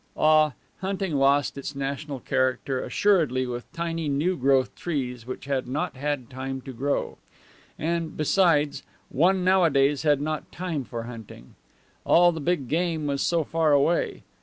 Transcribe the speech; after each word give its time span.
Ah, 0.17 0.53
hunting 0.79 1.13
lost 1.15 1.59
its 1.59 1.75
national 1.75 2.19
character 2.21 2.83
assuredly 2.83 3.45
with 3.45 3.71
tiny 3.71 4.09
new 4.09 4.35
growth 4.35 4.73
trees 4.73 5.27
which 5.27 5.45
had 5.45 5.67
not 5.67 5.95
had 5.95 6.27
time 6.27 6.59
to 6.61 6.73
grow. 6.73 7.19
And, 7.77 8.17
besides, 8.17 8.81
one 9.09 9.43
nowadays 9.43 10.01
had 10.01 10.19
not 10.19 10.51
time 10.51 10.85
for 10.85 11.03
hunting. 11.03 11.53
All 12.03 12.31
the 12.31 12.39
big 12.41 12.67
game 12.67 13.05
was 13.05 13.21
so 13.21 13.43
far 13.43 13.73
away. 13.73 14.23